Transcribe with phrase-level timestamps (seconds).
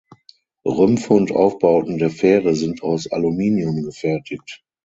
[0.65, 4.63] Rümpfe und Aufbauten der Fähre sind aus Aluminium gefertigt.